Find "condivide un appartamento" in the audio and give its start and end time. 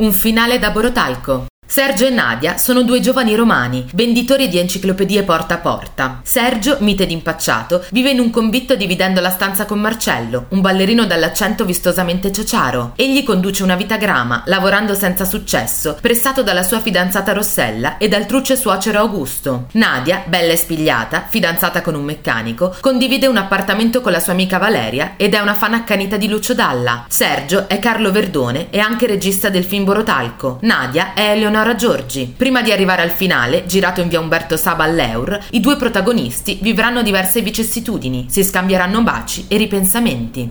22.80-24.00